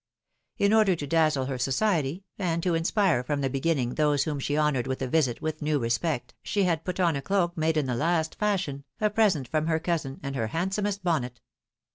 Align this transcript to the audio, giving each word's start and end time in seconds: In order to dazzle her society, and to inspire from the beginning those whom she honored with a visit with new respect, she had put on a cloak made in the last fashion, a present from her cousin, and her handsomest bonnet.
In 0.57 0.73
order 0.73 0.95
to 0.95 1.05
dazzle 1.05 1.45
her 1.45 1.59
society, 1.59 2.23
and 2.39 2.63
to 2.63 2.73
inspire 2.73 3.23
from 3.23 3.41
the 3.41 3.51
beginning 3.51 3.93
those 3.93 4.23
whom 4.23 4.39
she 4.39 4.57
honored 4.57 4.87
with 4.87 4.99
a 5.03 5.07
visit 5.07 5.43
with 5.43 5.61
new 5.61 5.77
respect, 5.77 6.33
she 6.41 6.63
had 6.63 6.83
put 6.83 6.99
on 6.99 7.15
a 7.15 7.21
cloak 7.21 7.55
made 7.55 7.77
in 7.77 7.85
the 7.85 7.93
last 7.93 8.33
fashion, 8.39 8.83
a 8.99 9.11
present 9.11 9.47
from 9.47 9.67
her 9.67 9.79
cousin, 9.79 10.19
and 10.23 10.35
her 10.35 10.47
handsomest 10.47 11.03
bonnet. 11.03 11.39